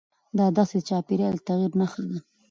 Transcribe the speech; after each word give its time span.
دا 0.37 0.45
دښتې 0.55 0.79
د 0.81 0.85
چاپېریال 0.89 1.35
د 1.39 1.43
تغیر 1.47 1.71
نښه 1.79 2.01
ده. 2.09 2.17